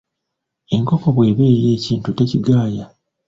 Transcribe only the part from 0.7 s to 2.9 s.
Enkoko bw’eba erya ekintu tekigaaya.